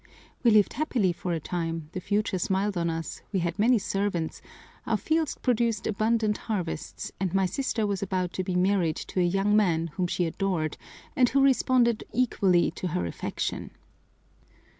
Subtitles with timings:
[0.41, 4.41] We lived happily for a time, the future smiled on us, we had many servants,
[4.87, 9.23] our' fields produced abundant harvests, and my sister was about to be married to a
[9.23, 10.75] young man whom she adored
[11.15, 13.69] and who responded equally to her affection.